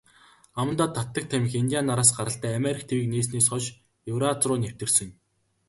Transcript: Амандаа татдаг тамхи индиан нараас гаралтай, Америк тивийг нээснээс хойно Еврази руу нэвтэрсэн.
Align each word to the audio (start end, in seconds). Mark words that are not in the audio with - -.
Амандаа 0.61 0.89
татдаг 0.97 1.25
тамхи 1.31 1.55
индиан 1.61 1.85
нараас 1.89 2.09
гаралтай, 2.17 2.51
Америк 2.59 2.81
тивийг 2.87 3.09
нээснээс 3.11 3.47
хойно 3.51 3.71
Еврази 4.11 4.45
руу 4.47 4.57
нэвтэрсэн. 4.59 5.09